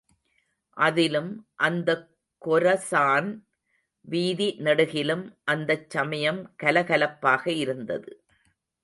அதிலும் 0.77 1.29
அந்தக் 1.57 2.07
கொரசான் 2.41 3.29
வீதி 4.07 4.55
நெடுகிலும் 4.59 5.23
அந்தச் 5.45 5.89
சமயம் 5.89 6.41
கலகலப்பாக 6.63 7.47
இருந்தது. 7.55 8.11